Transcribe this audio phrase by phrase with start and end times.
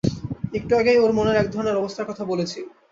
[0.53, 2.59] একটু আগেই ওর মনের একধরনের অবস্থার কথা বলেছি।